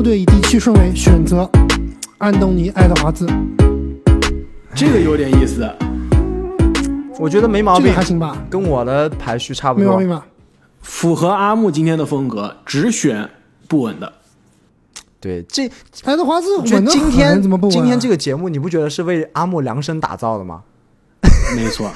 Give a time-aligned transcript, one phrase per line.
[0.00, 1.46] 姆队以第七顺位选择
[2.16, 3.26] 安东尼·爱德华兹，
[4.74, 5.70] 这个有点意思。
[7.18, 10.08] 我觉得没毛病这病个还行吧，跟我的排序差不多没毛病。
[10.08, 10.26] 吧？
[10.80, 13.28] 符合阿木今天的风格，只选
[13.68, 14.10] 不稳的。
[15.20, 15.70] 对，这
[16.04, 20.62] 爱德华兹我今天怎么不稳啊今天这个节目，你不觉得是为阿木量身打造的吗？
[21.54, 21.90] 没错，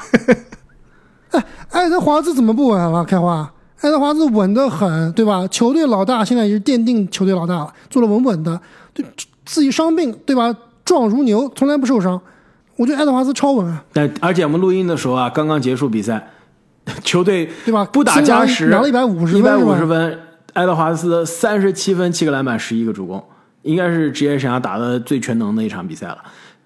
[1.30, 3.02] 哎爱德华兹怎么不稳了？
[3.02, 3.50] 开花，
[3.80, 5.46] 爱德华兹稳得很，对吧？
[5.48, 8.58] 球队老大现在也是奠定球队老大了，做了稳稳的，
[8.92, 9.04] 对
[9.44, 10.54] 自己伤病，对吧？
[10.84, 12.20] 壮如牛，从来不受伤。
[12.76, 16.30] 我觉得爱德华兹超稳啊，但而且我们录音的时候啊，刚刚结束比赛，
[17.04, 17.84] 球队对吧？
[17.84, 20.18] 不打加时拿了一百五十分一百，五十分，
[20.54, 23.22] 爱德华兹三十七分、七个篮板、十一个助攻，
[23.62, 26.18] 应该是职业生涯打的最全能的一场比赛了。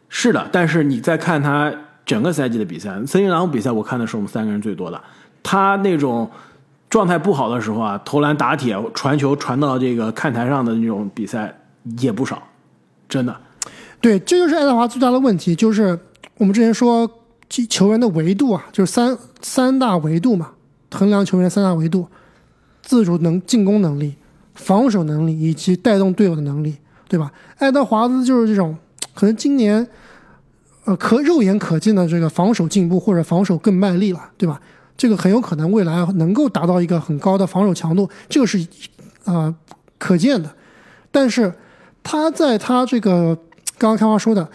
[0.08, 1.70] 是的，但是你再看他
[2.06, 4.98] 整个赛季的比赛，森林狼比赛我看的是我们三个人最多的。
[5.42, 6.28] 他那种
[6.90, 11.54] 状态不好的时候啊，投篮打铁、传球传到这个看台上的那种比赛
[12.00, 12.42] 也不少，
[13.08, 13.36] 真的。
[14.00, 15.98] 对，这就是爱德华最大的问题，就是
[16.38, 17.10] 我们之前说
[17.68, 20.52] 球员的维度啊，就是三三大维度嘛，
[20.92, 22.06] 衡量球员三大维度：
[22.82, 24.14] 自主能进攻能力、
[24.54, 26.76] 防守能力以及带动队友的能力，
[27.08, 27.32] 对吧？
[27.58, 28.76] 爱德华兹就是这种，
[29.14, 29.86] 可能今年
[30.84, 34.60] 呃可肉眼可见的这个防守进步或者防守更卖力了，对吧？
[34.98, 38.66] 这个很有可能未来能够达到一个很高的防守强度，这个是
[39.24, 39.54] 呃
[39.96, 40.54] 可见的。
[41.10, 41.50] 但是
[42.02, 43.34] 他在他这个
[43.78, 44.46] 刚刚开花说的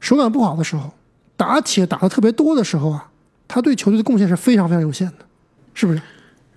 [0.00, 0.90] 手感不好的时候，
[1.36, 3.10] 打铁打的特别多的时候啊，
[3.46, 5.14] 他对球队的贡献是非常非常有限的，
[5.74, 6.00] 是不是？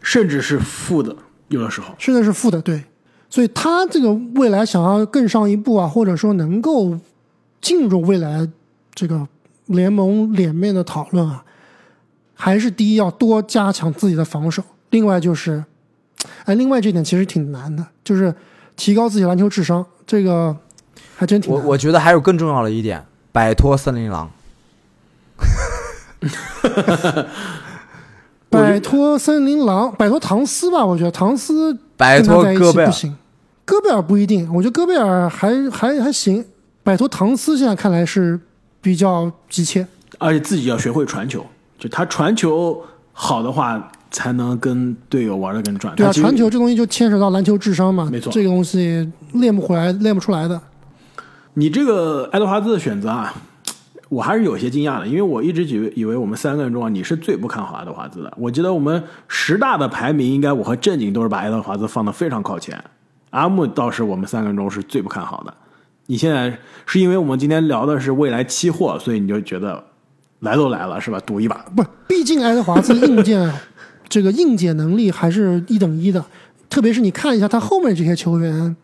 [0.01, 1.13] 甚至是负的，
[1.49, 1.93] 有的时候。
[1.99, 2.83] 甚至是负的，对。
[3.29, 6.97] 所以他这个未来想要更上一步啊，或者说能够
[7.59, 8.47] 进入未来
[8.93, 9.27] 这个
[9.65, 11.43] 联盟脸面的讨论啊，
[12.39, 15.65] 还是第一要多加强自己的防守，另外就是，
[16.45, 18.33] 哎，另外这点其实挺难的，就是
[18.75, 20.55] 提高自己篮球智商，这个
[21.17, 21.65] 还真挺难的。
[21.65, 24.31] 我我觉得还有更重要的一点，摆脱森林狼。
[28.49, 33.17] 摆脱森林狼，摆脱唐斯吧，我觉得唐斯摆脱戈贝尔，不行，
[33.65, 36.45] 戈贝尔不一定，我觉得戈贝尔还还还行，
[36.81, 38.39] 摆脱唐斯现在看来是
[38.79, 39.85] 比较急切。
[40.17, 41.45] 而且自己要学会传球，
[41.77, 42.81] 就他传球
[43.13, 45.95] 好的话，才能跟队友玩的更转。
[45.95, 50.59] 对啊，传球这东西就牵扯到篮球智商嘛，没错这个东西练不回来，练不出来的。
[51.53, 53.33] 你这个爱德华兹的选择啊，
[54.09, 58.31] 我还是有些惊讶的，因为我一直以为以为我们三个人中啊，你是最不看好爱德华兹的。
[58.37, 62.83] 我记得我们十大的排名，应该我和正经都是把爱德华兹放的非常靠前，
[63.31, 65.53] 阿木倒是我们三个人中是最不看好的。
[66.05, 69.83] 你现在是因为我们今天聊的是未来期货，所以你就觉得
[70.39, 71.19] 来都来了是吧？
[71.25, 71.57] 赌一把。
[71.75, 73.53] 不，毕竟爱德华兹硬件
[74.07, 76.23] 这个硬解能力还是一等一的，
[76.69, 78.75] 特别是你看一下他后面这些球员，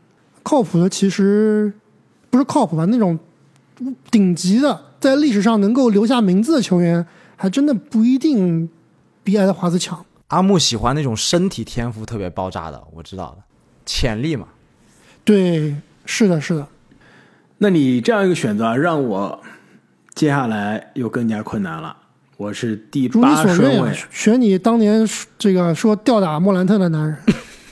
[0.41, 1.71] 靠谱的其实
[2.29, 2.85] 不是靠谱吧？
[2.85, 3.17] 那种
[4.09, 7.05] 顶级的，在历史上能够留下名字的球员，
[7.35, 8.69] 还真的不一定
[9.23, 10.05] 比爱德华兹强。
[10.27, 13.43] 阿木喜欢那种身体天赋特别爆炸的，我知道的，
[13.85, 14.47] 潜力嘛。
[15.23, 15.75] 对，
[16.05, 16.67] 是的，是的。
[17.59, 19.41] 那你这样一个选择啊，让我
[20.15, 21.97] 接下来又更加困难了。
[22.37, 25.07] 我是第八顺位，，选你当年
[25.39, 27.17] 这个说吊打莫兰特的男人。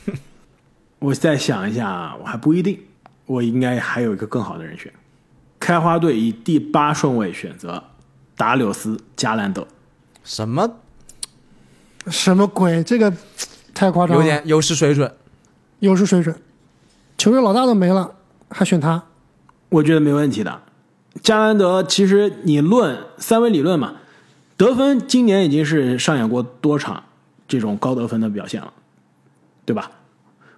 [1.00, 2.80] 我再想一下啊，我还不一定，
[3.26, 4.92] 我应该还有一个更好的人选。
[5.60, 7.84] 开花队以第八顺位选择
[8.36, 9.68] 达柳斯·加兰德，
[10.24, 10.78] 什么
[12.08, 12.84] 什么鬼？
[12.84, 13.14] 这个
[13.74, 15.12] 太夸张了，有点优势水准？
[15.80, 16.36] 优势水准，
[17.18, 18.16] 球队老大都没了，
[18.50, 19.04] 还选他？
[19.70, 20.62] 我觉得没问题的。
[21.22, 23.94] 加兰德其实你论三维理论嘛，
[24.58, 27.04] 得分今年已经是上演过多场
[27.48, 28.74] 这种高得分的表现了，
[29.66, 29.92] 对吧？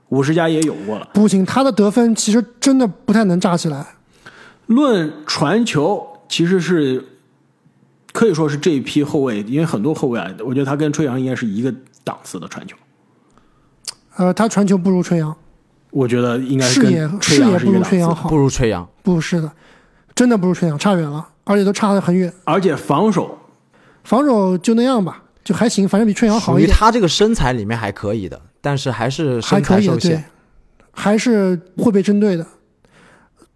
[0.10, 1.10] 五十加也有过了。
[1.14, 3.96] 不行，他的得分其实真的不太能炸起来。
[4.68, 7.04] 论传球，其实是
[8.12, 11.74] 可以说是这一批后卫，因为很多后卫啊，我觉得他跟吹杨应该是一个
[12.04, 12.78] 档次的传球。
[14.16, 15.36] 呃，他传球不如吹杨，
[15.90, 18.88] 我觉得应该是视野视野不如吹杨好不，如吹杨。
[19.02, 19.52] 不是的，
[20.16, 22.32] 真的不如吹杨，差远了，而且都差得很远。
[22.44, 23.38] 而且防守
[24.04, 30.26] 防守就那样吧，就还行，反正比春阳好一点，他这个身材里面还可以的，但是还是还身可以的，对材受限。，
[30.92, 32.46] 还是会被针对的。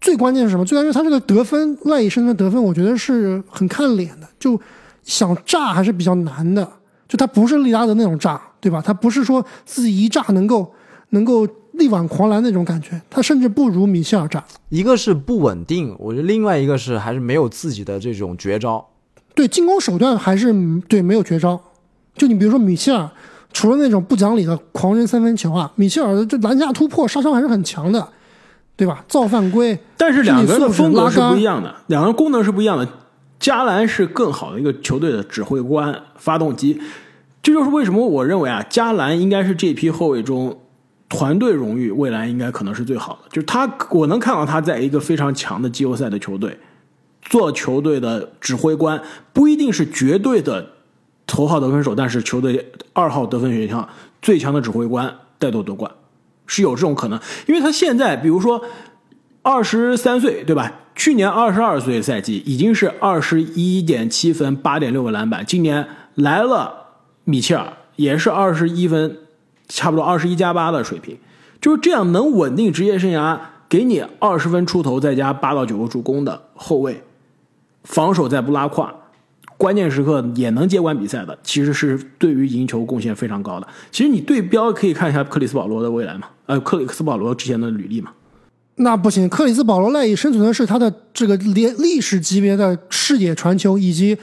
[0.00, 0.64] 最关键是什么？
[0.64, 4.60] 最关键是他这个得分赖以生存的得分，我觉得是很看脸的，就
[5.02, 6.68] 想炸还是比较难的。
[7.08, 8.82] 就他不是利拉德那种炸，对吧？
[8.84, 10.72] 他不是说自己一炸能够
[11.10, 11.46] 能够
[11.78, 14.44] 力挽狂澜那种感觉，他甚至不如米切尔炸。
[14.68, 18.86] 一个是不稳定，我觉得另外一个是还是没有自己的这种绝招。
[19.34, 21.58] 对进攻手段还是嗯对没有绝招。
[22.14, 23.08] 就你比如说米切尔，
[23.52, 28.08] 除了那种不讲理的狂扔三分球啊，米切尔的这篮下突破杀伤还是很强的。
[28.76, 29.04] 对吧？
[29.08, 32.88] 造犯规，但是两个人的风格是不一样的，两个人功能是不一样的。
[33.40, 36.80] 加兰是更好的一个球队的指挥官、发动机，
[37.42, 40.56] 这就是为什么我认为啊，加兰应该是这批后卫中
[41.08, 43.28] 团队荣誉未来应该可能是最好的。
[43.30, 46.58] 就是他，我能看到他在一个非常强的季后赛的球队
[47.22, 49.00] 做球队的指挥官，
[49.32, 50.70] 不一定是绝对的
[51.26, 53.88] 头号得分手，但是球队二号得分选项
[54.20, 55.90] 最强的指挥官带队夺冠
[56.46, 58.64] 是有这种可能，因为他现在比如说。
[59.40, 60.70] 二十三岁，对吧？
[60.94, 65.46] 去年二十二岁赛季已经是二十一点七分、八点六个篮板。
[65.46, 66.88] 今年来了
[67.24, 69.16] 米切尔，也是二十一分，
[69.68, 71.16] 差不多二十一加八的水平，
[71.60, 73.38] 就是这样能稳定职业生涯，
[73.68, 77.02] 给你二十分出头，再加八到九个助攻的后卫，
[77.84, 78.94] 防守再不拉胯，
[79.56, 83.68] 关键时刻也能接管比赛的，其实是对于赢球贡献非常高的。
[83.90, 88.12] 其实你对标可以看一下克里斯保罗的未来嘛，呃，克里斯保罗之前的履历嘛。
[88.76, 94.16] 那不行，克里斯保罗赖以生存的是他的这个历历史级别的视野传球，以及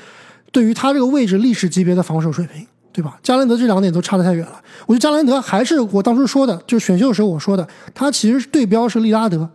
[0.54, 2.66] 对于他这个位置历史级别的防守水平，
[2.96, 3.20] 对吧？
[3.22, 4.62] 加兰德这两点都差得太远了。
[4.86, 9.50] 我觉得加兰德还是我当初说的，就是选秀的时候我说的，他其实对标是利拉德，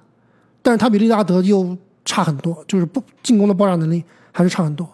[0.61, 4.87] 但是他比利拉德又差很多，就是不进攻的爆炸能力还是差很多。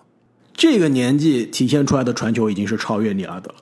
[0.55, 3.57] 这个年纪体现出来的传球已经是超越利拉德了，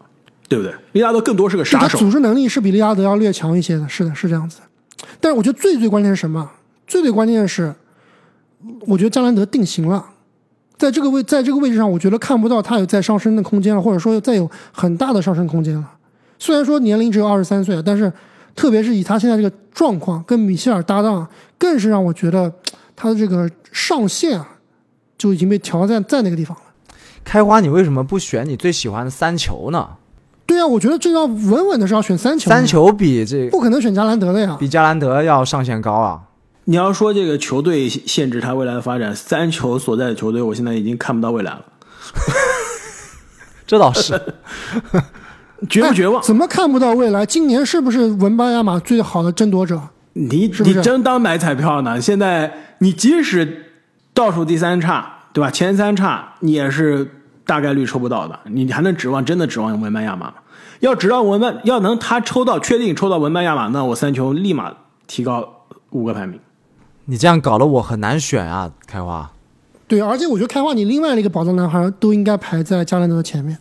[0.49, 0.75] 对不对？
[0.93, 4.65] 利拉德更多是个杀手，组织能力是比利拉德要略强一些的，是的，是这样子的。
[5.19, 6.51] 但是我觉得最最关键是什么？
[6.87, 7.75] 最最关键的是，
[8.81, 10.05] 我觉得加兰德定型了，
[10.77, 15.85] 在这个位在这个位置上，我觉得看不到他有再上升的空间了，或者说再有很大的上升空间了。
[16.39, 18.13] 虽然说年龄只有二十三岁，但是
[18.55, 21.27] 特别是以他现在这个状况跟米切尔搭档，
[21.57, 22.53] 更是让我觉得
[22.97, 24.47] 他的这个上限啊，
[25.17, 26.63] 就已经被调在在那个地方了。
[27.23, 29.89] 开花，你为什么不选你最喜欢的三球呢？
[30.45, 34.57] 对啊，我觉得这要稳稳的是要选三球，三球比这不可能选加兰德的呀。
[34.61, 36.21] 比加兰德要上限高啊！
[36.67, 41.65] 你要说这个球队限制他未来的发展，三球所在的球队，我现在已经看不到未来了，
[43.67, 44.21] 这倒是，
[45.69, 46.23] 绝不绝望？
[46.23, 47.27] 怎么看不到未来？
[47.27, 49.81] 今年是不是文班亚马最好的争夺者？
[50.15, 52.01] 你是是你真当买彩票呢？
[52.01, 53.67] 现在你即使
[54.15, 55.51] 倒数第三差，对吧？
[55.51, 57.11] 前三差你也是
[57.45, 60.35] 大概率抽不到的，你还能指望真的指望文班亚马吗？
[60.81, 64.73] 要指望文班，要能他抽到确定抽到文班亚马，那我三球立马
[65.07, 66.41] 提高五个排名。
[67.07, 69.31] 你这样搞得我很难选啊，开花。
[69.87, 73.59] 对，而且我觉得开花你另外的一个宝藏男孩都应该排在加兰德的前面。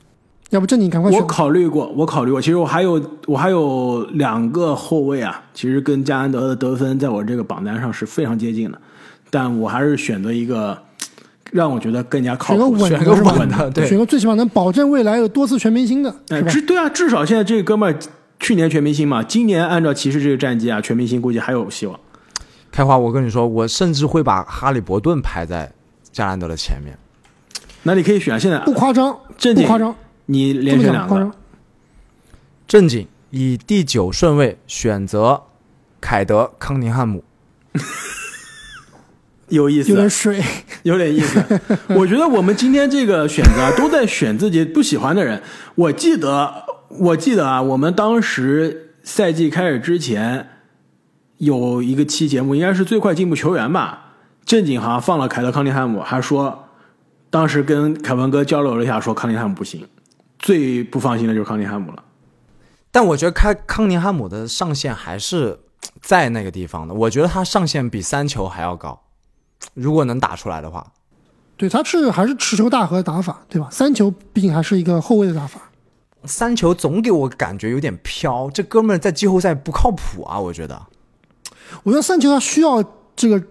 [0.52, 1.26] 要不这你赶快选我。
[1.26, 2.40] 考虑过，我考虑过。
[2.40, 8.80] 其实我还有我还有两个后卫啊，其实跟加兰德的得分在我这个榜单上是非常接近的，
[9.32, 10.78] 但我还是选择一个
[11.52, 13.40] 让我觉得更加靠谱、选个稳选个的？
[13.40, 16.52] 稳的，对选个最起码能保证未来有多次全明星的，哎，是吧？
[16.52, 18.00] 至对啊，至少现在这个哥们儿
[18.40, 22.00] 去年全明星嘛，今年按照骑士这个战绩啊，全明星估计还有希望。
[22.74, 25.72] 开花，我跟你说，我甚至会把哈利伯顿排在
[26.12, 26.98] 加兰德的前面。
[27.84, 31.32] 那你可以选现在不夸张，正经不夸张，你连选两个。
[32.68, 35.44] 正经以第九顺位选择
[36.02, 37.24] 凯德康宁汉姆，
[39.50, 40.42] 有意思，有点水。
[40.82, 41.62] 有点意思。
[41.96, 45.44] 我觉得我们今天这个选择啊，都在选自己不喜欢的人。
[45.76, 50.50] 我记得，我记得啊，我们当时赛季开始之前
[51.44, 54.14] 有一个期节目，应该是最快进步球员吧。
[54.46, 56.66] 正经好像放了凯特康宁汉姆，还说
[57.30, 59.88] 当时跟凯文哥交流了一下，说康宁汉姆不行，
[60.40, 62.04] 最不放心的就是康宁汉姆了。
[62.92, 65.60] 但我觉得开康宁汉姆的上限还是
[66.02, 66.94] 在那个地方的。
[66.94, 69.02] 我觉得他上限比三球还要高，
[69.74, 70.92] 如果能打出来的话。
[71.56, 73.70] 对，他是还是持球大和的打法，对吧？
[73.72, 75.62] 三球毕竟还是一个后卫的打法。
[76.26, 80.40] 三球总给我感觉有点飘，这哥们儿在季后赛不靠谱啊！
[80.40, 80.82] 我觉得。
[81.84, 82.84] 我觉得三球他需要
[83.16, 83.42] 这个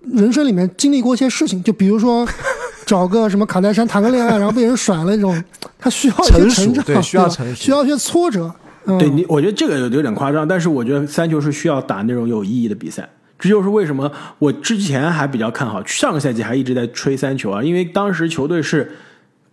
[0.00, 2.26] 人生里面经历过一些事情，就比如说
[2.86, 5.42] 找个什么卡戴珊谈个恋爱，然后被人甩了这种，
[5.78, 8.52] 他需要一些成长，对需要成熟需要一些挫折。
[8.86, 13.08] 嗯、对你，我觉得这个有有点夸张，但是我觉得三球是需要打那种有意义的比赛。
[13.38, 18.90] 这就是为什么我之前还比较看好，上个赛季还一直在吹三球啊，因为当时球队是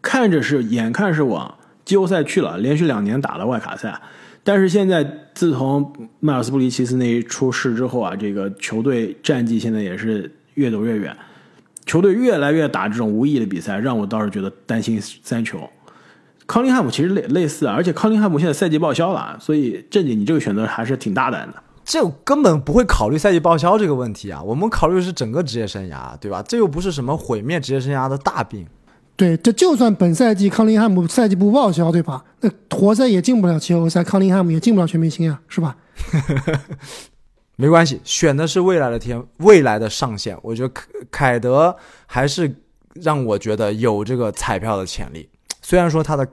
[0.02, 1.54] 看着是眼看是往
[1.86, 4.00] 季后赛去了，连续两年打了外卡赛，
[4.48, 11.13] 但是现在自从迈尔斯布里奇斯那一出事之后啊，这个球队战绩现在也是越走越远，
[11.86, 15.70] 球队越来越打这种无意义的比赛，让我倒是觉得担心三球。
[16.46, 21.62] 康宁汉姆其实类类似啊，而且康宁汉姆现在赛季报销了，所以正经你这个选择还是挺大胆的。
[21.84, 26.42] 这根本不会考虑赛季报销这个问题啊，我们考虑是整个职业生涯，对吧？
[26.48, 28.66] 这又不是什么毁灭职业生涯的大病。
[29.18, 32.24] 对，这就算本赛季康宁汉姆赛季不报销，对吧？
[32.42, 35.76] 那活塞也进不了季后赛，康宁汉姆也进不了全明星啊，是吧？
[37.58, 40.38] 没关系，选的是未来的天，未来的上限。
[40.44, 42.56] 我觉得凯凯德还是
[42.94, 45.28] 让我觉得有这个彩票的潜力。
[45.64, 46.26] 虽然说他的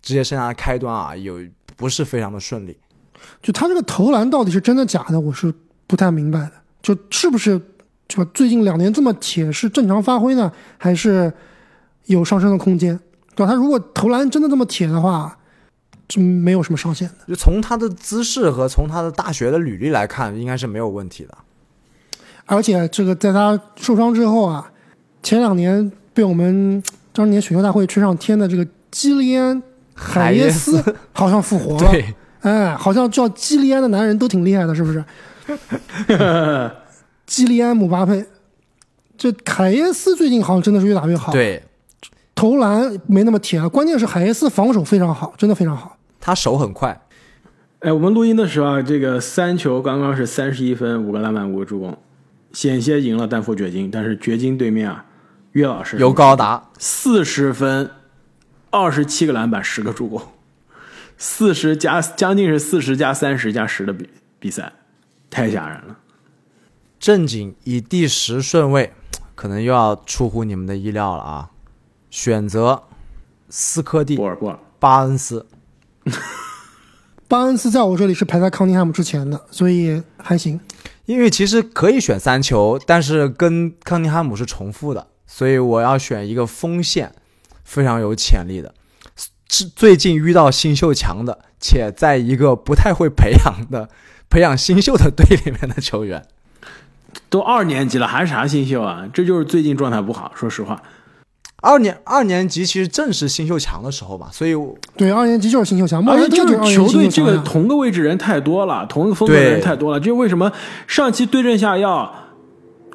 [0.00, 1.38] 职业生涯的开端啊，有
[1.76, 2.74] 不是非常的顺利。
[3.42, 5.52] 就他这个投篮到底是真的假的，我是
[5.86, 6.52] 不太明白的。
[6.80, 7.60] 就是不是
[8.08, 11.30] 就最近两年这么铁是正常发挥呢，还是
[12.06, 12.98] 有上升的空间？
[13.34, 13.52] 对吧？
[13.52, 15.36] 他如果投篮真的这么铁的话，
[16.08, 17.14] 就没有什么上限的。
[17.28, 21.38] 就从他的姿势和从他的大学的履历来看，应该是没有问题的。
[22.46, 24.72] 而且这个在他受伤之后啊，
[25.22, 29.62] 前两年被我们当年选秀大会吹上天的这个基利安
[29.94, 31.90] 海耶斯好像复活了。
[31.90, 35.04] 对，哎，好像叫基利安的男人都挺厉害的，是不是？
[37.24, 38.26] 基利安姆巴佩，
[39.16, 41.62] 这凯耶斯最近好像真的是越打越好。，对
[42.40, 45.98] 投篮没那么铁了，关键是海耶斯防守非常好，真的非常好。
[46.18, 46.98] 他手很快。
[47.80, 51.98] 哎，我们录音的时候啊，这个三球刚刚是三十一分，五个篮板，五个助攻，
[52.54, 53.90] 险些赢了丹佛掘金。
[53.90, 55.04] 但是掘金对面啊，
[55.52, 57.90] 岳老师有高达，四十分，
[58.70, 60.22] 二十七个篮板，十个助攻，
[61.18, 64.72] 四十加将近是四十加三十加十的比比赛，
[65.28, 65.98] 太吓人了。
[66.98, 68.94] 正经以第十顺位，
[69.34, 71.50] 可能又要出乎你们的意料了啊！
[72.10, 72.82] 选择
[73.48, 75.46] 斯科蒂波尔波尔，巴恩斯，
[77.28, 80.60] 巴恩斯在我这里是排在康宁汉姆之前的，所以还行。
[81.06, 87.12] 因为其实可以选三球，但是跟康尼汉姆是重复的，所以我要选一个锋线
[87.64, 88.74] 非常有潜力的，
[89.48, 93.88] 是最近遇到新秀强的，且在一个不太会培养的
[94.28, 96.24] 培养新秀的队里面的球员。
[97.28, 99.08] 都二年级了，还是啥新秀啊？
[99.12, 100.30] 这就是最近状态不好。
[100.36, 100.80] 说实话，
[101.62, 104.54] 二年二年级其实正是新秀强的时候吧，所以
[104.96, 110.00] 对，二年级就是新秀强，而且就特就是球队这个同个位置人太多了，同一个风格的人太多了。
[110.00, 110.50] 就为什么
[110.86, 112.14] 上期对症下药，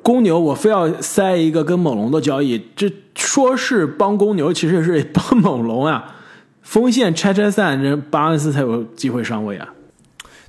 [0.01, 6.15] 公牛我非要塞一个跟猛龙的交易，这说是帮公牛，其实是帮猛龙啊。
[6.61, 9.69] 锋线拆拆散，人巴恩斯才有机会上位啊。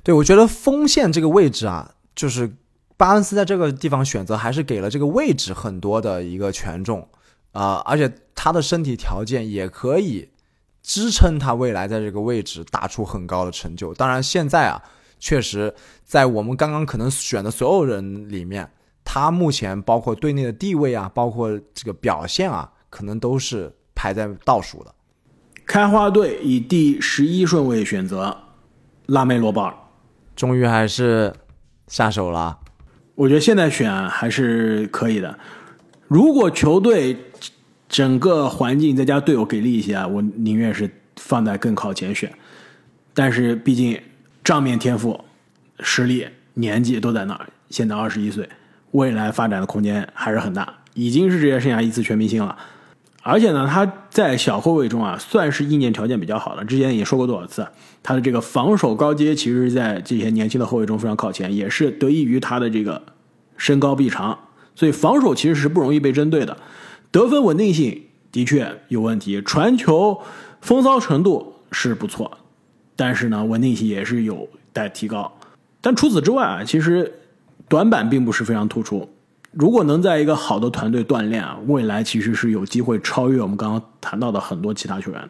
[0.01, 2.49] 对我觉得锋线这个位置啊，就是
[2.97, 7.07] 巴恩斯在这个地方选择还是给了这个位置很多的一个权重
[7.59, 10.29] 啊、而且他的身体条件也可以
[10.83, 13.93] 支撑他未来在这个位置打出很高的成就。
[13.95, 14.79] 当然，现在啊，
[15.19, 15.73] 确实
[16.03, 18.69] 在我们刚刚可能选的所有人里面，
[19.03, 24.93] 他目前包括队内的地位啊，包括这个表现啊，可能都是排在倒数的。
[25.65, 28.37] 开花队以第十一顺位选择
[29.07, 29.73] 拉梅罗鲍尔，
[30.35, 31.33] 终于还是
[31.87, 32.59] 下手了啊。
[33.15, 35.39] 我觉得现在选还是可以的。
[36.07, 37.17] 如果球队
[37.89, 42.31] 整个环境再加队友给力一些啊，我宁愿是放在更靠前选。
[43.13, 43.99] 但是毕竟
[44.43, 45.19] 账面天赋、
[45.79, 48.47] 实力、年纪都在那儿，现在二十一岁，
[48.91, 52.57] 未来发展的空间还是很大，已经是职业生涯一次全明星了。
[53.23, 56.63] 而且呢，他在小后卫中啊，算是硬件条件比较好的。
[56.63, 57.67] 之前也说过多少次，
[58.01, 63.01] 他的这个防守高阶其实在这些年轻的后卫中非常靠前，也是得益于他的这个
[63.57, 64.37] 身高臂长，
[64.77, 66.55] 所以防守其实是不容易被针对的。
[67.09, 70.21] 得分稳定性的确有问题，传球
[70.61, 72.37] 风骚程度是不错，
[72.95, 75.33] 但是呢，稳定性也是有待提高。
[75.81, 77.11] 但除此之外啊，其实
[77.67, 79.09] 短板并不是非常突出。
[79.51, 85.29] 如果能在一个好的团队锻炼啊，未来其实是有机会超越我们刚刚谈到的很多其他球员。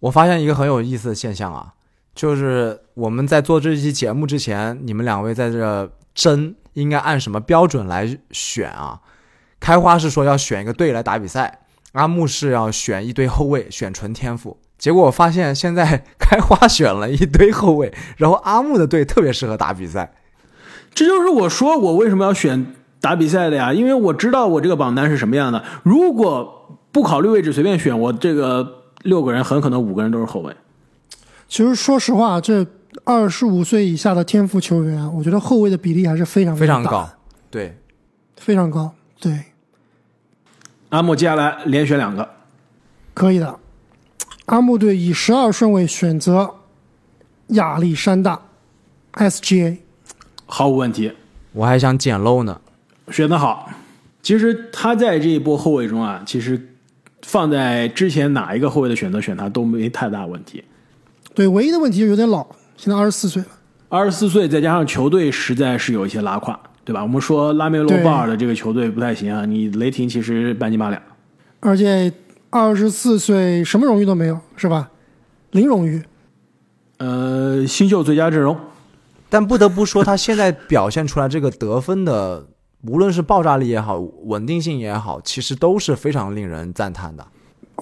[0.00, 1.74] 我发现一个很有意思的现象啊，
[2.14, 9.00] 就是我们在做这期节目之前，你们两位在这争应该按什么标准来选啊？
[9.58, 11.60] 开花是说要选一个队来打比赛，
[11.92, 14.58] 阿木是要选一堆后卫，选纯天赋。
[14.78, 20.12] 结果我发现现在开花选了一堆后卫，然后阿木的队特别适合打比赛。
[20.94, 25.64] 这就是我说我为什么要选打比赛的呀，因为我知道我这个榜单是什么样的。
[25.82, 30.54] 如果不考虑位置随便选，我这个六个人很可能五个人都是后卫。
[31.48, 32.66] 其实说实话，这
[33.06, 37.08] 二十五岁以下的天赋球员，我觉得后卫的比例还是非常大非常高，
[37.48, 37.78] 对，
[38.36, 38.92] 非常高。
[39.20, 39.44] 对，
[40.88, 42.28] 阿木接下来连选两个，
[43.14, 43.60] 可以的。
[44.46, 46.56] 阿木队以十二顺位选择
[47.50, 48.42] 亚历山大
[49.12, 49.78] SGA，
[50.44, 51.12] 毫无问题，
[51.52, 52.60] 我还想捡漏呢。
[53.10, 53.70] 选得好。
[54.20, 56.74] 其实他在这一波后卫中啊，其实
[57.22, 60.64] 放在之前哪一个后卫的选择选他都没太大问题。
[61.32, 62.44] 对，唯一的问题就有点老，
[62.76, 63.48] 现在二十四岁了。
[63.88, 67.02] 二十四岁，再加上球队实在是有一些拉胯，对吧？
[67.02, 71.00] 我们说拉梅罗对鲍尔的这个球队不太行啊，你雷霆其实半斤八两。
[71.60, 72.12] 而且
[72.50, 74.90] 二十四岁什么荣誉都没有，是吧？
[75.52, 76.02] 零荣誉。
[76.98, 78.56] 呃，新秀最佳阵容，
[79.28, 82.46] 但不得不说，他现在表现出来这个得分的，
[82.88, 87.24] 无论是爆炸力也好，稳定性也好，其实都是非常令人赞叹的。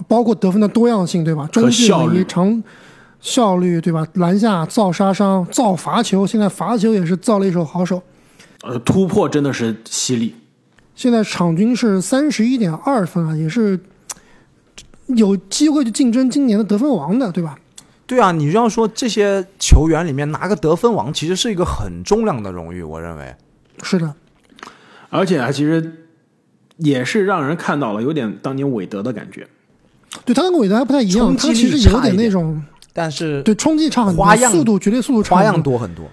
[0.08, 1.48] 包括得分的多样性，对吧？
[1.50, 2.62] 中距效率离、长
[3.24, 4.06] 效率，对吧？
[4.12, 8.02] 篮下造杀伤、造罚球，现在罚球也是造了一手好手。
[8.62, 10.34] 呃，突破真的是犀利。
[10.94, 13.80] 现在场均是三十一点二分啊，也是
[15.06, 17.58] 有机会去竞争今年的得分王的，对吧？
[18.06, 23.34] 对啊，你要说这些球员里面拿个得分王，其实是一个很重量的荣誉，我认为。
[23.82, 24.14] 是的，
[25.08, 26.04] 而且啊，其实
[26.76, 29.48] 也是让人看到了有点当年韦德的感觉。
[30.26, 32.62] 对他跟韦德还不太一样，他其实有点那种
[32.94, 36.06] 但是对冲击差很多，花样速度绝对速度差花很样多很多，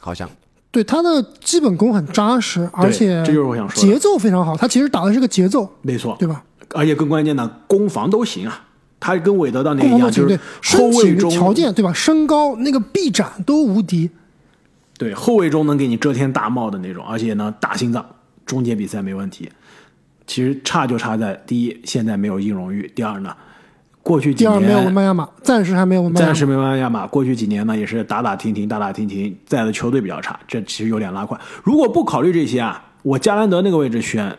[0.00, 0.30] 好像
[0.70, 4.56] 对他的基本功很扎实，而且这就是我想说节奏非常好。
[4.56, 6.42] 他其实打的是个节奏，没错，对吧？
[6.74, 8.64] 而且更关键的，攻防都行啊。
[9.00, 11.92] 他跟韦德当年一样，就是对后卫中条件对吧？
[11.92, 14.10] 身高那个臂展都无敌。
[14.98, 18.04] 对后卫中能给你遮天大帽的那种，而且呢大心脏，
[18.44, 19.50] 终结比赛没问题。
[20.26, 23.34] 其实差就差在第一，现在没有硬荣誉；第二呢，
[24.08, 26.32] 过去几第二没有文班亚马，暂时还没有文班亚马。
[26.32, 31.38] 暂时没办亚马，过去几年呢也是打打停停，打打停停，在的球队比较差，这其实有点拉胯。
[31.62, 34.34] 如果不考虑这些啊，我加兰德那个位置选，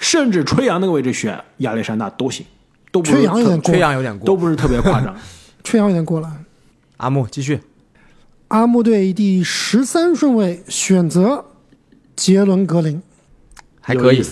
[0.00, 2.46] 甚至吹杨那个位置选亚历山大都行，
[2.90, 4.26] 都不是吹杨有点特过缺氧有点过。
[4.26, 5.14] 都不是特别夸张。
[5.62, 6.32] 吹杨有点过了。
[6.96, 7.60] 阿木继续，
[8.48, 11.44] 阿木队第十三顺位选择
[12.16, 13.02] 杰伦格林，
[13.82, 14.22] 还可以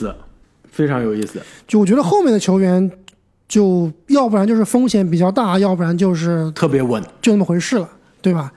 [0.71, 1.43] 非常有意思。
[1.69, 2.91] 就我觉得后面的球员，
[3.51, 7.89] 就要不然就是风险比较大，要不然就是特别稳，就那么回事了，
[8.23, 8.53] 对吧？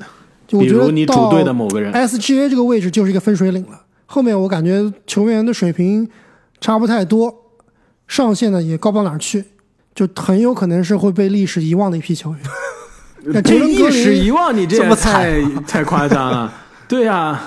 [0.48, 3.82] 就我比觉得如你主队的某个人，SGA 这个位置就是一个分水岭了。
[4.06, 6.08] 后面我感觉球员的水平
[6.62, 7.34] 差不太多，
[8.08, 9.44] 上限呢也高不到哪儿去，
[9.96, 12.40] 就很有可能是会被历史遗忘的一批球员。
[13.42, 16.54] 被历史，遗忘，你这么惨太太夸张了。
[16.88, 17.42] 对呀、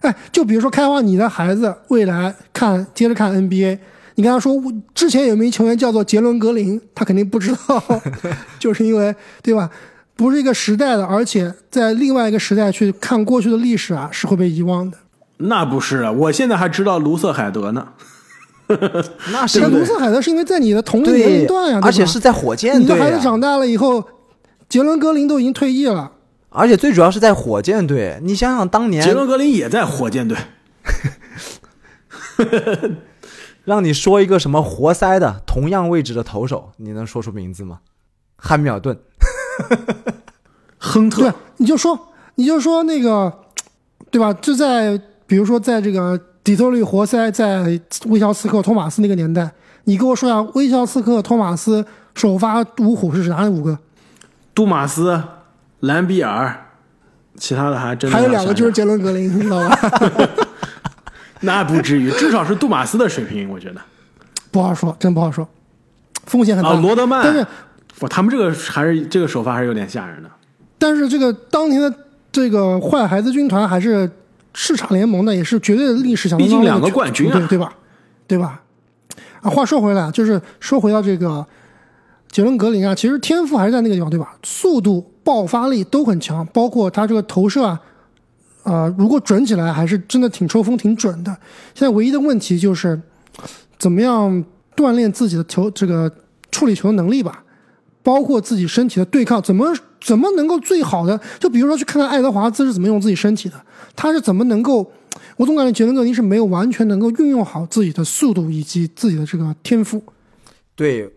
[0.00, 3.78] 哎，就比如说开发你的孩子未来看接着看 NBA，
[4.18, 7.80] 你跟他说我之前有名球员叫做杰伦格林，他肯定不知道，
[8.58, 9.70] 就是因为对吧？
[10.16, 14.98] 不是一个时代的，而且在另外一个时代去看过去的历史啊，是会被遗忘的。
[15.36, 17.90] 那不是啊，我现在还知道卢瑟海德呢。
[19.30, 24.02] 那是那卢瑟海德是因为在你的同龄年龄段呀，对吧而且是在火箭你的队啊，孩子长大了以后，
[24.68, 26.10] 杰伦格林都已经退役了，
[26.48, 28.18] 而且最主要是在火箭队。
[28.24, 30.36] 你想想当年杰伦格林也在火箭队，
[33.68, 37.80] 让你说一个什么活塞的同样位置的投手，你能说出名字吗？
[38.34, 38.98] 汉密尔顿。
[40.78, 43.30] 亨对特，，你就说你就说那个，
[44.10, 44.32] 对吧？
[44.32, 49.52] 就在比如说在这个底特律活塞，在威肖斯克、托马斯那个年代，
[49.84, 53.78] 你给我说下威肖斯克、托马斯首发五虎是哪五个？
[54.54, 55.22] 杜马斯、
[55.80, 56.68] 兰比尔，
[57.36, 59.78] 其他的还真的还有两个就是杰伦格林，你知道吧？
[61.42, 63.80] 那不至于，至少是杜马斯的水平，我觉得。
[64.50, 65.46] 不好说，真不好说，
[66.26, 66.70] 风险很大。
[66.70, 67.46] 啊，罗德曼，但是
[68.00, 70.30] 哇，他们这个还是这个首发还是有点吓人的。
[70.78, 71.92] 但是这个当年的
[72.32, 74.10] 这个坏孩子军团还是
[74.54, 77.72] 市场联盟的，也是绝对的历史响当当的毕竟两个冠军啊对对吧？
[78.26, 78.62] 对吧？
[79.42, 81.46] 啊，话说回来，就是说回到这个
[82.30, 84.34] 杰伦格林啊，其实天赋还是在那个地方，对吧？
[84.42, 87.80] 速度、爆发力都很强，包括他这个投射啊，
[88.68, 91.30] 呃，如果准起来，还是真的挺抽风、挺准的。
[91.74, 93.00] 现在唯一的问题就是
[93.78, 94.44] 怎么样
[94.76, 96.12] 锻炼自己的球这个
[96.50, 97.42] 处理球能力吧。
[98.00, 99.66] 包括自己身体的对抗，怎么
[100.00, 101.20] 怎么能够最好的？
[101.38, 103.54] 就比如说去看看爱德华兹是怎么用自己身体的，
[103.94, 104.90] 他是怎么能够？
[105.36, 110.02] 我总感觉杰伦格林是没有完全能够运用好自己的速度以及自己的这个天赋。
[110.74, 111.08] 对，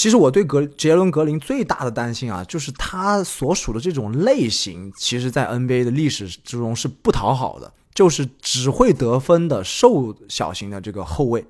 [0.00, 11.44] 其实我对格杰伦格林最大的担心啊，就是他所属的这种类型，其实在 NBA 的历史之中是不讨好的，就是只会得分的瘦小型的这个后卫。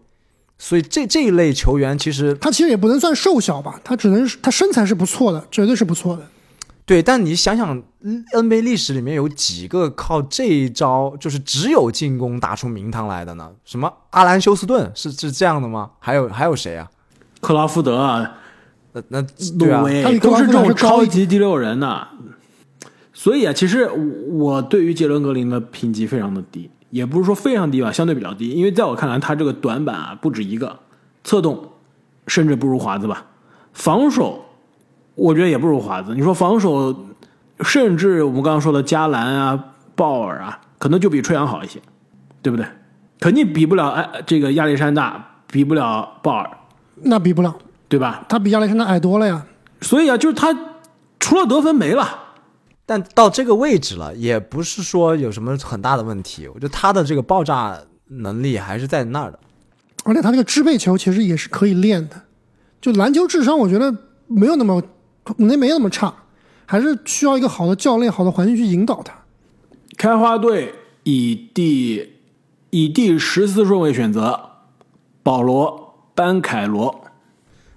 [0.58, 6.26] 所以这这一类球员，其实他其实也不能算瘦小吧，他只能是他身材是不错的，绝对是不错的。
[6.84, 13.52] 对，但你想想嗯，NBA 历史里面有几个靠这一招就是只有进攻打出名堂来的呢？
[13.64, 15.92] 什么阿兰休斯顿是是这样的吗？
[16.00, 16.90] 还有还有谁啊？
[17.40, 18.38] 克拉福德啊，
[18.92, 19.22] 那那
[19.59, 19.83] 对啊
[20.20, 22.09] 都是这种超级第六人呐。
[23.12, 23.88] 所以啊，其实
[24.31, 28.50] 我对于杰伦格林的评级非常的低，也不是说非常低吧，相对比较低。
[28.50, 30.79] 因为在我看来，他这个短板啊不止一个，
[31.22, 31.70] 策动
[32.26, 33.26] 甚至不如华子吧，
[33.72, 34.44] 防守
[35.14, 36.14] 我觉得也不如华子。
[36.14, 37.09] 你说防守，
[37.61, 41.79] 甚至我们刚刚说的加兰啊、鲍尔啊，可能就比吹杨好一些，
[42.40, 42.66] 对不对？
[43.18, 46.50] 肯定比不了哎这个亚历山大，比不了鲍尔，
[47.03, 47.55] 那比不了，
[47.90, 48.24] 对吧？
[48.29, 49.44] 他比亚历山大矮多了呀。
[49.81, 50.57] 所以啊，就是他
[51.18, 52.18] 除了得分没了。
[52.87, 56.46] 但到这个位置了，也不是说有什么很大的问题。
[56.46, 57.76] 我觉得他的这个爆炸
[58.07, 59.38] 能力还是在那儿的。
[60.05, 62.20] 而且他这个支配球其实也是可以练的。
[62.81, 63.92] 就篮球智商，我觉得
[64.26, 64.81] 没有那么
[65.37, 66.14] 没没那么差，
[66.66, 69.12] 还是需要一个好的教练、好的环境去引导他。
[69.96, 72.20] 开花队以第
[72.70, 74.38] 以第十四顺位选择
[75.24, 77.05] 保罗·班凯罗。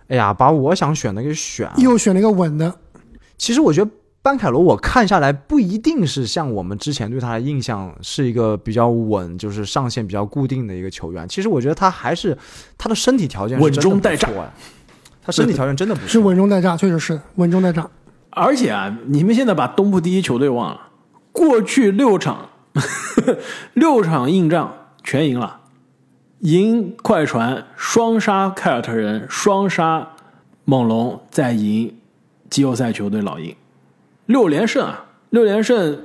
[0.08, 1.74] 哎呀，把我想选的给选了。
[1.78, 2.76] 又选了一个稳的。
[3.38, 3.90] 其实我觉得
[4.22, 11.28] 班凯罗，我看下来不一定是像我们之前对他的印象是一个比较稳，就是上限比较固定的一个球员。
[11.28, 12.38] 其实我觉得他还是
[12.78, 14.30] 他的身体条件是稳中带炸
[15.26, 16.20] 他身体条件真的不错是。
[16.20, 17.90] 稳中带炸，确实是稳中带炸。
[18.30, 20.90] 而且啊，你们现在把东部第一球队忘了，
[21.32, 22.50] 过去六场
[23.74, 25.62] 六场硬仗全赢了，
[26.44, 30.10] 赢快船，双杀凯尔特人，双杀
[30.66, 31.96] 猛龙，再赢
[32.50, 33.56] 季后赛球队老鹰，
[34.26, 35.06] 六连胜啊！
[35.30, 35.98] 六连胜，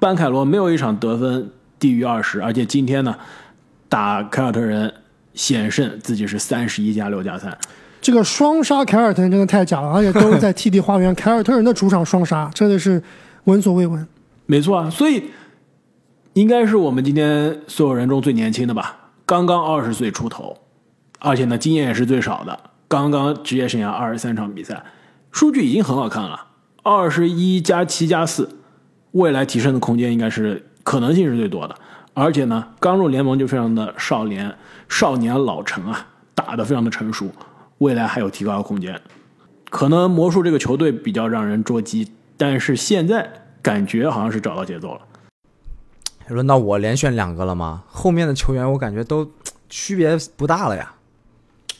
[0.00, 3.16] 班凯罗没有一场得分低于二十，而且今天呢
[3.88, 4.92] 打凯尔特人
[5.32, 7.56] 险胜自己是三十一加六加三。
[8.00, 13.00] 这个双杀凯尔特人真的太假了，而且都是在 TD 花园， 凯尔特人的主场双杀，真的是
[13.44, 14.04] 闻所未闻。
[14.46, 15.30] 没错啊，所以
[16.32, 18.97] 应该是我们今天所有人中最年轻的吧，
[19.28, 20.56] 刚刚二十岁出头，
[21.18, 24.82] 而且呢经验也是最少的，刚刚职业生涯二十三场比赛，
[25.30, 26.46] 数据已经很好看了，
[26.82, 28.48] 二十一加七加四，
[29.10, 31.74] 未来提升的空间应该是可能性是最多的，
[32.14, 34.56] 而且呢刚入联盟就非常的少年
[34.88, 37.30] 少年老成啊，打得非常的成熟，
[37.76, 38.98] 未来还有提高的空间。
[39.68, 45.00] 可能魔术这个球队比较让人捉急，但是现在感觉好像是找到节奏了。
[46.28, 47.82] 轮到我连选两个了吗？
[47.86, 49.30] 后面的球员我感觉都
[49.68, 50.92] 区别不大了呀。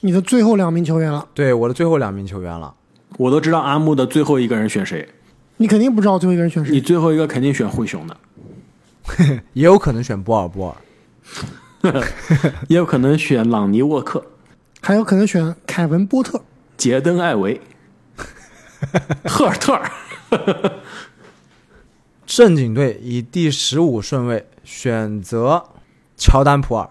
[0.01, 2.75] 你的最后两名球员了，对，我的最后两名球员了。
[3.17, 5.09] 我都知道阿木的最后一个人选谁，
[5.57, 6.73] 你肯定不知道最后一个人选谁。
[6.73, 8.17] 你最后一个肯定选灰熊的，
[9.55, 10.77] 也有可能选波尔波尔。
[12.69, 14.25] 也有可能选朗尼沃克、
[14.81, 16.41] 还有可能选凯文波特。
[16.77, 17.61] 杰登艾维、
[19.25, 19.91] 赫尔特尔。
[22.29, 25.65] 正经队以第十五顺位选择
[26.15, 26.87] 乔丹普尔。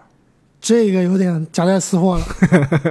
[0.60, 2.24] 这个有点夹带私货了。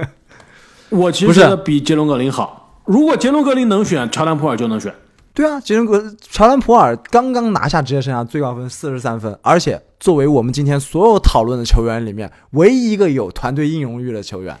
[0.88, 2.80] 我其实觉得比杰伦格林好。
[2.86, 4.94] 如果杰伦格林能选，乔丹普尔就能选。
[5.34, 14.58] 对啊，杰伦格乔丹普尔刚刚拿下职业生涯最高分四十三分，而且作为我们今天所有讨论的球员里面唯一一个有团队硬荣誉的球员，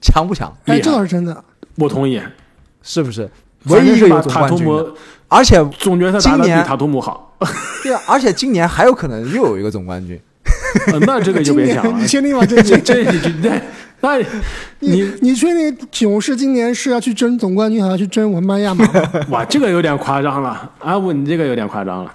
[0.00, 0.50] 强不强？
[0.64, 1.44] 哎，这倒是真的。
[1.76, 2.18] 我同意，
[2.80, 3.30] 是不是？
[3.66, 4.66] 唯一一个有总冠军
[5.32, 7.34] 而且总决赛打得比塔图姆好，
[7.82, 10.20] 对啊，而且今年还有可能又有一个总冠军。
[10.88, 12.06] 呃那这个就别想了你。
[12.06, 12.44] 确定吗？
[12.44, 13.50] 这这这你这
[14.00, 14.26] 那你
[14.80, 19.02] 你你确定勇士今年是要去争总冠军，还要去争文班亚马吗？
[19.30, 22.12] 哇，这个有点夸张了，阿布你这个有点夸张了。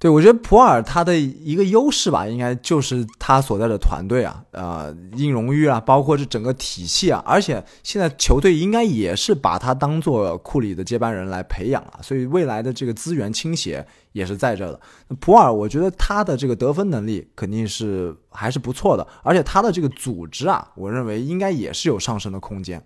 [0.00, 14.80] 对，我觉得普尔他的一个优势吧，应该就是他所在的团队啊，呃，硬荣誉啊，包括这整个体系啊，而且现在球队应该也是把他当做库里的接班人来培养了，所以未来的这个资源倾斜也是在这的。
[15.20, 22.82] 普尔，我觉得他的这个得分能力肯定是还是不错的，而且他的这个组织啊，我认为应该也是有上升的空间。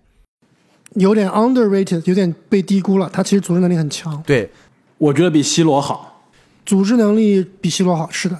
[0.95, 3.09] 有点 underrated，有点被低估了。
[3.09, 4.51] 他其实组织能力很强，对，
[4.97, 6.11] 我觉得比 C 罗好。
[6.65, 8.09] 组织能力比西罗好。
[8.09, 8.39] 是的，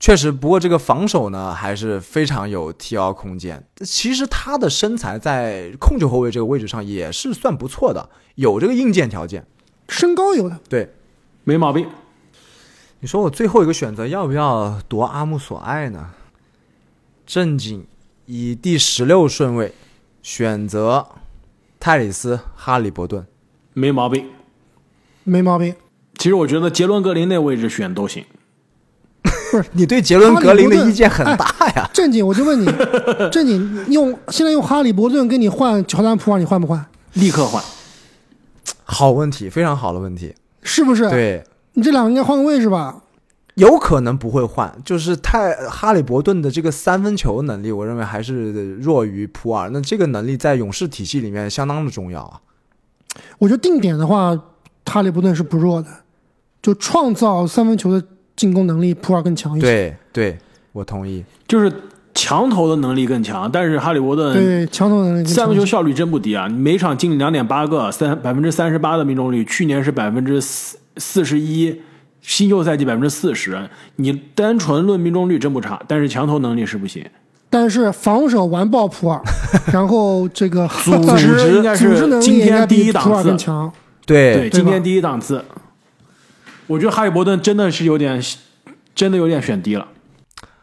[0.00, 3.66] 确实，不过这个防守呢，还是非常有提高空间。
[3.84, 9.46] 其实他的身材在控球后卫这个位置上也是算不错的，有这个硬件条件。
[9.88, 10.58] 身高有的。
[10.68, 10.92] 对，
[11.44, 11.86] 没毛病。
[13.00, 16.10] 你说我最后一个选择要不要夺阿木所爱呢？
[17.26, 17.86] 正经
[18.26, 19.74] 以第十六顺位
[20.22, 21.06] 选择
[21.78, 23.26] 泰里斯·哈利伯顿。
[23.74, 24.30] 没毛病。
[25.22, 25.74] 没毛病。
[26.18, 28.24] 其实我觉得杰伦格林那位置选都行。
[29.50, 31.46] 不是你对杰伦格林的意见很大
[31.76, 31.88] 呀？
[31.92, 32.66] 正经，我就问你，
[33.30, 36.84] 正经用现在用哈利伯顿跟你换乔丹普尔，你换不换？
[37.12, 37.62] 立刻换。
[38.82, 40.34] 好问题，非常好的问题。
[40.62, 41.08] 是不是？
[41.08, 43.02] 对，你这两个应该换个位置吧？
[43.54, 49.70] 有可能不会换，就是太哈利伯顿的这个三分球能力，我认为还是弱于普尔。
[49.72, 52.40] 那这个能力在勇士体系里面相当的重要啊。
[53.38, 54.36] 我觉得定点的话，
[54.86, 55.88] 哈利伯顿是不弱的，
[56.64, 58.02] 就创造三分球的
[58.34, 59.66] 进攻能力，普尔更强一些。
[59.66, 60.38] 对对，
[60.72, 61.22] 我同意。
[61.46, 61.70] 就是
[62.14, 66.48] 强投的能力更强，但是哈利伯顿对，强投能力三分球效率真不低啊！
[66.48, 71.82] 你每场进两点八个，三百分之三十八的命中率，去年是百分之四四十一，
[72.22, 73.68] 新秀赛季百分之四十。
[73.96, 77.04] 你单纯论命中率真不差，但是强投能力是不行。
[77.50, 79.20] 但是防守完爆普尔，
[79.70, 83.70] 然后这个组织应该是组织能力今天应该比第一档次普尔更强。
[84.06, 85.42] 对对，今天第一档次，
[86.66, 88.22] 我觉得哈利伯顿真的是有点，
[88.94, 89.86] 真的有点选低了。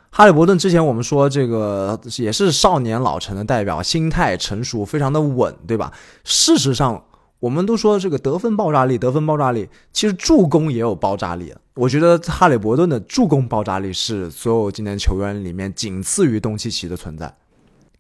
[0.09, 5.93] 哈利伯顿之前我们说这个也是少年老成的代表，心态成熟，非常的稳，对吧？
[6.23, 7.03] 事实上，
[7.39, 11.53] 我们都说这个得分爆炸力，得分爆炸力，其实助攻也有爆炸力。
[11.75, 17.33] 我觉得哈利伯顿的助攻爆炸力是所有今年球员里面仅次于东契奇的存在，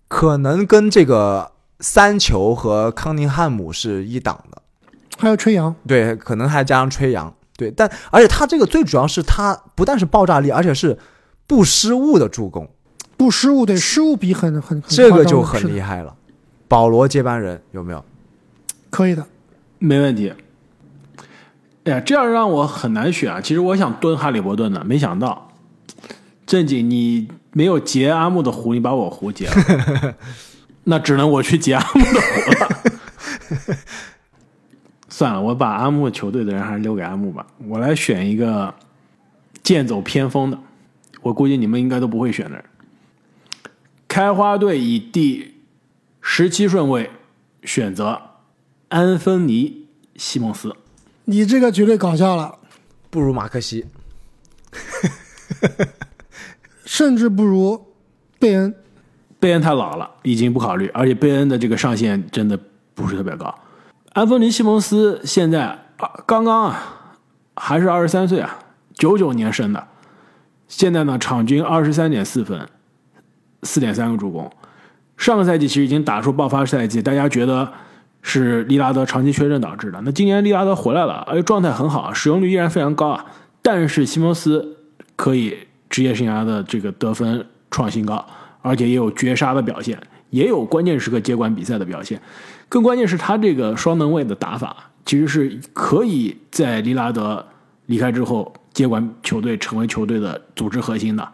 [0.09, 4.61] 可能跟这个三球和康宁汉姆是一档的。
[5.17, 10.97] 还有吹杨，对，可能还加上吹杨，对，但而且他这个最主要是他不但是爆炸力，而且是
[11.45, 12.67] 不失误的助攻，
[13.15, 16.15] 不失误对失误比很很很这个就很厉害了。
[16.67, 18.03] 保罗接班人有没有？
[18.89, 19.23] 可以的。
[19.77, 20.33] 没问题。
[21.83, 23.39] 哎呀，这样让我很难选啊！
[23.39, 25.51] 其实我想蹲哈利伯顿的，没想到
[26.47, 30.15] 正经你没有截阿木的胡，你把我胡截了，
[30.85, 32.69] 那只能我去截阿木的胡了。
[35.21, 37.45] 算了，我把阿木球队的人还是留给阿木吧。
[37.67, 38.73] 我来选一个
[39.61, 40.57] 剑走偏锋的，
[41.21, 42.65] 我估计你们应该都不会选的人。
[44.07, 45.53] 开花队以第
[46.21, 47.11] 十七顺位
[47.61, 48.19] 选择
[48.87, 49.85] 安芬尼·
[50.19, 50.75] 西蒙斯。
[51.25, 52.57] 你这个绝对搞笑了，
[53.11, 53.85] 不如马克西。
[56.83, 57.93] 甚至不如
[58.39, 58.73] 贝恩。
[59.39, 62.59] 贝恩太老了，已经不考虑，而且贝恩的这个上限真的
[62.95, 63.53] 不是特别高。
[64.13, 65.63] 安东尼·西蒙斯现在
[65.95, 66.83] 啊，刚刚啊，
[67.55, 68.59] 还是二十三岁啊，
[68.93, 69.87] 九九年生的，
[70.67, 72.67] 现在呢，场均二十三点四分，
[73.63, 74.51] 四点三个助攻。
[75.15, 77.71] 上个赛季其实已经打出爆发赛季，大家觉得
[78.21, 80.01] 是利拉德长期缺阵导致的。
[80.01, 83.25] 那今年利拉德回来了，而且状态很好，使用率依然非常高啊。
[83.61, 84.77] 但是西蒙斯
[85.15, 85.57] 可以
[85.89, 88.25] 职业生涯的这个得分创新高，
[88.61, 89.97] 而且也有绝杀的表现，
[90.31, 92.19] 也有关键时刻接管比赛的表现。
[92.67, 97.45] 更关键是他这个双能卫的打法，其实是可以在利拉德
[97.85, 101.27] 离开之后接管球队，成为球队的组织核心的，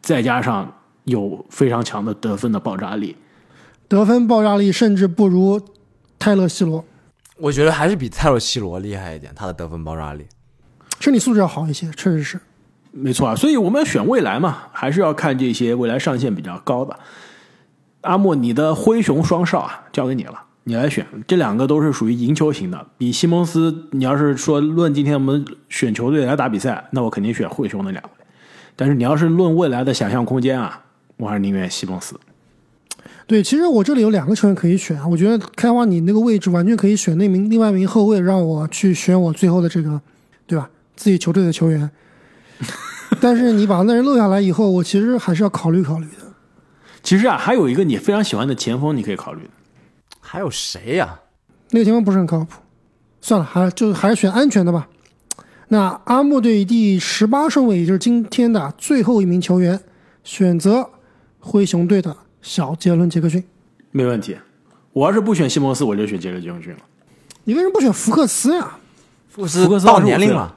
[0.00, 0.72] 再加上
[1.04, 3.14] 有非常强的得分的爆炸力。
[3.86, 5.60] 得分爆炸力甚至不如
[6.18, 6.84] 泰勒·西罗，
[7.36, 10.24] 我觉得还是比泰勒·西罗厉害一点，他的得分爆炸力。
[11.00, 12.40] 身体素质要好一些，确实是。
[12.92, 16.96] 没错啊，所以我们选未来嘛，还是要看这些未来上限比较高的。
[18.04, 21.06] 阿莫，你的灰熊双少啊，交给你了，你来选。
[21.26, 28.10] 这两个都是属于赢球型的，比西蒙斯，你要是说论今天我们选球队来打比赛，那我肯定选灰熊那两位。
[28.76, 30.82] 但是你要是论未来的想象空间啊，
[31.16, 32.14] 我还是宁愿西蒙斯。
[33.26, 40.00] 对，其实我这里有两个球员可以选啊，我觉得开花你那个位置完全可以选那名另外一名后卫，让我去选我最后的这个，
[40.46, 40.68] 对吧？
[40.96, 41.90] 自己球队的球员。
[43.20, 46.23] 但是你把那人漏下来以后，我其实还是要考虑考虑的。
[47.04, 49.50] 其实啊，还有一个你非常喜欢的前锋，你可以考虑的。
[50.20, 51.20] 还有谁呀、
[51.70, 52.60] 那个前锋不是很靠谱，
[53.20, 54.88] 算了，还就还是选安全的吧。
[55.68, 59.78] 那阿木队第十八顺位，也就是今天的最后一名球员，
[60.24, 60.90] 选择
[61.38, 63.44] 灰熊队的小杰伦·杰克逊。
[63.90, 64.36] 没问题。
[64.92, 66.78] 我要是不选西蒙斯，我就选杰伦·杰克逊了。
[67.44, 68.78] 你为什么不选福克斯呀？
[69.28, 70.56] 福克斯福克斯到25岁了年龄了，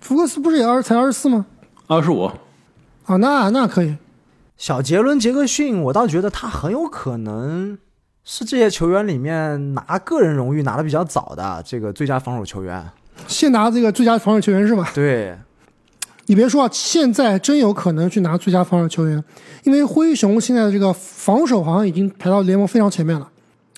[0.00, 1.44] 福克斯不是也二才二十四吗？
[1.86, 2.30] 二十五，
[3.04, 3.94] 啊，那那可以。
[4.56, 7.76] 小杰伦·杰克逊，我倒觉得他很有可能
[8.24, 12.90] 是这些球员里面拿个人荣誉拿的比较早的这个最佳防守球员。
[13.26, 14.90] 先拿这个最佳防守球员是吧？
[14.94, 15.36] 对，
[16.26, 19.22] 你别说啊，现在真有可能去拿最佳防守球员，
[19.64, 23.28] 因为灰熊现在的这个防守好像已经排到联盟非常前面了，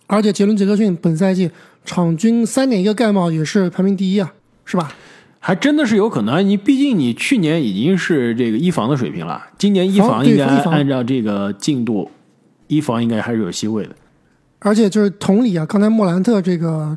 [0.07, 1.51] 而且杰伦·杰克逊本赛季
[1.85, 4.33] 场均三点一个盖帽也是排名第一啊，
[4.65, 4.93] 是吧？
[5.47, 6.49] 还真的是有可能。
[6.49, 12.11] 你毕竟你去年已经是这个一防的水平了，今年一防防应该按照这个进度，
[12.67, 13.95] 一防应该还是有机会的。
[14.61, 16.97] 而且就是同理啊，刚才莫兰特这个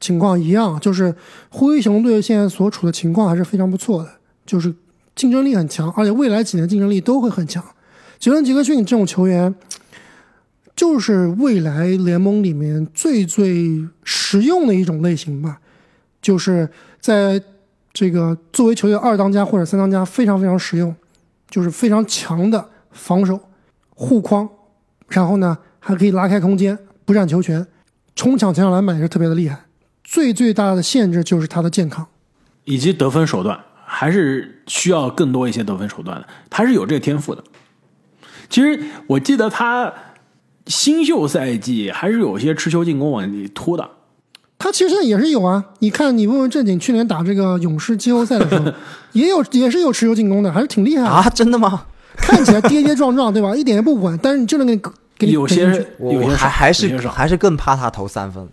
[0.00, 1.14] 情况一样，就是
[1.50, 4.08] 灰熊队现在所处的情况还是非常不错的，
[4.46, 4.74] 就是
[5.14, 7.62] 竞争力很强，而且未来几年竞争力都会很强。
[8.18, 9.54] 杰伦·杰克逊这种球员，
[10.74, 15.58] 就是未来联盟里面最最实用的一种类型吧，
[16.22, 16.70] 就是
[17.02, 17.42] 在
[17.92, 20.94] 这个作为球队二当家或者三当家非常非常实用，
[21.50, 23.38] 就是非常强的防守
[23.90, 24.48] 护框，
[25.08, 27.66] 然后呢还可以拉开空间，不占球权，
[28.14, 29.64] 冲抢前场篮板也是特别的厉害。
[30.04, 32.06] 最最大的限制就是他的健康。
[32.64, 36.28] 以及得分手段，还是需要更多一些得分手段的。
[36.48, 37.42] 他是有这个天赋的。
[38.48, 39.92] 其实我记得他
[40.66, 43.90] 新秀赛季还是有些持球进攻往里突的。
[44.62, 48.72] 他其实现在也是有啊，你看你问问正经，去年打这个勇士季后赛的时候，
[49.10, 51.08] 也有也是有持球进攻的，还是挺厉害的。
[51.08, 51.84] 啊，真的吗？
[52.16, 53.52] 看起来跌跌撞撞，对吧？
[53.56, 54.76] 一点也不稳，但是你就能给
[55.18, 58.48] 给你有些有些还还是还是更怕他投三分。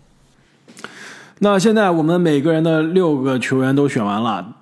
[1.38, 4.56] 那现在我们每个人的六个球员都选完了，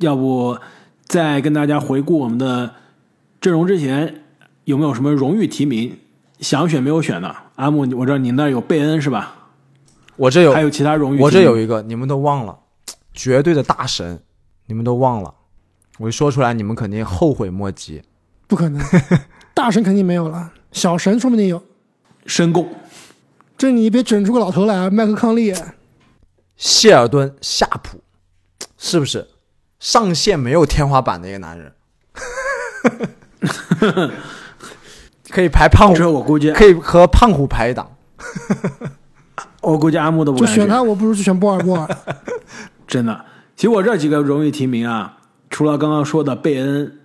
[0.00, 0.58] 要不
[1.06, 2.72] 再跟大家回顾我们的
[3.40, 4.22] 阵容之前，
[4.64, 5.96] 有没有什么荣誉提名
[6.40, 7.34] 想选没有选的？
[7.56, 9.39] 阿木，我知道你那有贝恩是吧？
[10.20, 11.20] 我这有还有其他荣誉？
[11.20, 12.58] 我这有一个，你们都忘了，
[13.14, 14.22] 绝对的大神，
[14.66, 15.34] 你们都忘了。
[15.98, 18.02] 我一说出来，你们肯定后悔莫及。
[18.46, 18.84] 不可能，
[19.54, 21.62] 大神肯定没有了，小神说不定有。
[22.26, 22.68] 申贡，
[23.56, 25.54] 这你别整出个老头来啊，麦克康利。
[26.54, 28.02] 谢尔顿·夏普，
[28.76, 29.26] 是不是
[29.78, 31.72] 上限没有天花板的一个男人？
[35.30, 37.90] 可以排胖虎，这我估计，可以和胖虎排一档。
[39.60, 41.96] 我估计阿木都不敢就选他，我不如去选波尔波尔。
[42.86, 43.24] 真的，
[43.56, 45.18] 其实我这几个荣誉提名啊，
[45.48, 46.98] 除了刚刚说的贝恩，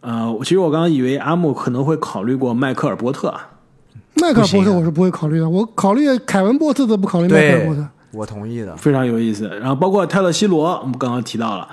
[0.00, 3.48] 呃，其实我刚刚以为阿木可能会考虑过迈克尔波特啊。
[4.14, 7.86] 迈克尔波特我是不会考虑的，我考虑凯文波特都不考虑迈克尔波特。
[8.12, 8.76] 我同意的。
[8.76, 9.48] 非常有意思。
[9.60, 11.68] 然后包括泰勒·西罗，我们刚刚提到了，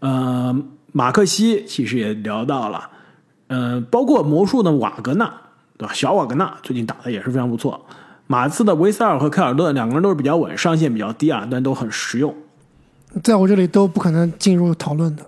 [0.00, 0.54] 呃，
[0.92, 2.90] 马克西其实也聊到了，
[3.46, 5.32] 呃，包括魔术的瓦格纳，
[5.78, 5.94] 对吧？
[5.94, 7.80] 小瓦格纳最近打的也是非常不错。
[8.32, 12.34] 马刺的维塞尔和凯尔顿两个人都是比较稳，上限比较低啊，但都很实用。
[13.22, 15.22] 在我这里都不可能进入讨论的。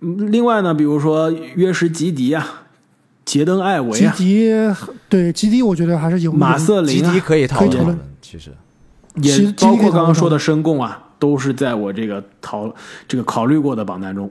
[0.00, 2.62] 嗯另外呢，比如说约什吉迪啊、
[3.26, 4.74] 杰登艾维啊，吉迪
[5.10, 8.50] 对吉迪，我觉得还是有马瑟林啊吉迪，可以讨论其实
[9.16, 12.74] 也包括刚刚说的申贡啊，都是在我这个讨
[13.06, 14.30] 这个考虑过的榜单中。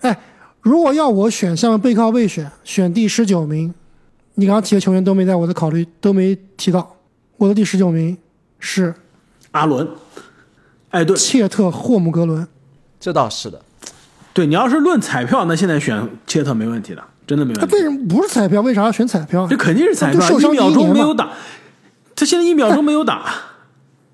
[0.00, 0.14] 哎，
[0.60, 3.72] 如果要我选，像背靠背选，选第十九名，
[4.34, 6.93] 你刚刚提的球员都没在我的考虑，都没提到。
[7.44, 8.16] 我的第十九名
[8.58, 8.94] 是
[9.50, 9.86] 阿伦、
[10.88, 12.48] 艾顿，切特·霍姆格伦。
[12.98, 13.60] 这倒是的。
[14.32, 17.66] 对你要是论彩票，那现在选切特没问题的，真的没问题。
[17.66, 18.62] 他为什么不是彩票？
[18.62, 19.46] 为啥要选彩票？
[19.46, 21.28] 这肯定是彩票，一秒钟没有打，
[22.16, 23.26] 他现在一秒钟没有打，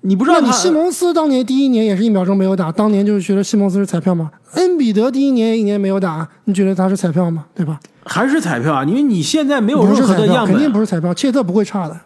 [0.01, 4.29] 你不知道你西蒙斯当年第一年也是一秒钟没有打，当年就是觉得西蒙斯是彩票吗？
[4.55, 7.45] 恩比德第一年一年没有打，你觉得他是彩票吗？
[7.55, 7.79] 对吧？
[8.03, 8.83] 还是彩票啊？
[8.83, 10.77] 因为你现在没有任何的样肯定不。
[10.81, 11.13] 是彩票。
[11.13, 11.97] 切特不会差的。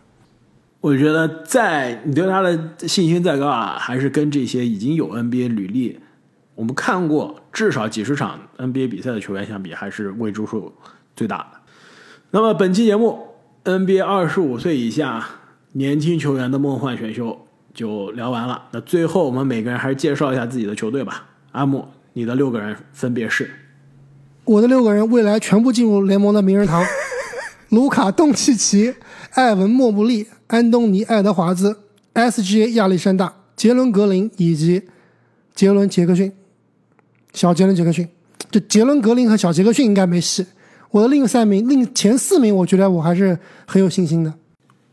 [0.86, 2.56] 我觉得在你对他的
[2.88, 6.00] 信心再高啊，还是跟这些已经有 NBA 履历，
[6.54, 10.72] 我们看过至少几十场 NBA 比赛的球员相比，还是未知数
[11.16, 11.58] 最大的。
[12.30, 13.20] 那么本期节目
[13.64, 15.28] NBA 二十五岁以下
[15.72, 18.66] 年轻球员的梦幻选秀就聊完了。
[18.70, 21.26] 那最后我们每个人还是介绍一下自己的球队吧。
[21.54, 23.50] 阿木，你的六个人分别是
[24.44, 26.86] 我的六个人未来全部进入联盟的名人堂：
[27.70, 28.96] 卢卡·东契奇、
[29.32, 31.78] 艾文·莫布利、安东尼·爱德华兹、
[32.14, 32.74] S.G.A.
[32.74, 34.84] 亚历山大、杰伦·格林以及
[35.54, 36.32] 杰伦·杰克逊。
[37.34, 38.08] 小杰伦·杰克逊，
[38.50, 40.46] 这杰伦·格林和小杰克逊应该没戏。
[40.92, 44.34] 我的另三名、另前四名，我觉得我还是很有信心的。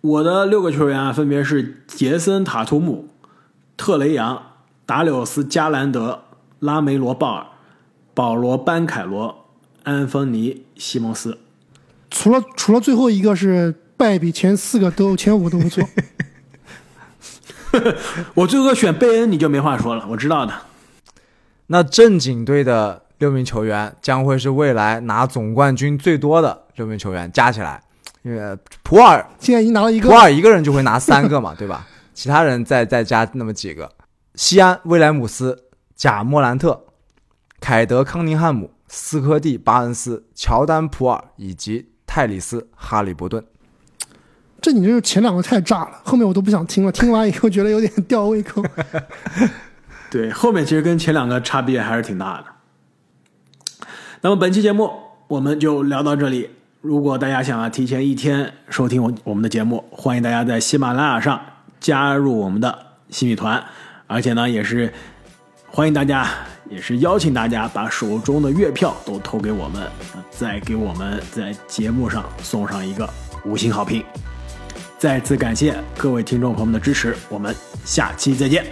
[0.00, 3.06] 我的六个球员啊，分别是杰森·塔图姆、
[3.76, 4.42] 特雷杨、
[4.84, 6.24] 达柳斯·加兰德、
[6.58, 7.46] 拉梅罗·鲍尔、
[8.14, 9.44] 保罗·班凯罗、
[9.84, 11.38] 安芬尼·西蒙斯。
[12.12, 15.82] 除了除了最后一个是败笔，前四个都前五都不错。
[18.34, 20.52] 我最后选贝恩，你就没话说了，我知道的。
[21.68, 27.82] 那正经队的六名球员将会是未来拿总冠军最多的六名球员加起来，
[28.22, 31.88] 因为普尔现在已经拿了一个普，尔一个人就会拿三个嘛， 对吧？
[32.12, 33.90] 其他人再再加那么几个，
[34.34, 35.64] 西安威廉姆斯、
[35.96, 36.84] 贾莫兰特、
[37.58, 43.42] 凯德康宁汉姆、斯科蒂巴恩斯、乔丹普尔以及泰里斯哈利伯顿。
[44.60, 46.92] 这你这前两个太炸了，后面我都不想听了。
[46.92, 48.62] 听完以后觉得有点吊胃口。
[50.12, 53.86] 对，后面其实跟前两个差别还是挺大的。
[54.20, 54.92] 那么本期节目
[55.26, 56.50] 我们就聊到这里。
[56.82, 61.40] 如果大家想要提前一天收听我我们的节目，欢迎大家在喜马拉雅上
[61.80, 63.64] 加入我们的新米团，
[64.06, 64.92] 而且呢，也是
[65.66, 66.28] 欢迎大家，
[66.72, 69.82] 也是邀请大家把手中的月票都投给我们，
[70.14, 73.08] 呃再给我们在节目上送上一个
[73.44, 74.02] 五星好评。
[74.98, 78.64] 再次感谢各位听众朋友们的支持，我们下期再见。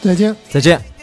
[0.00, 0.34] 再见。
[0.48, 0.95] 再见。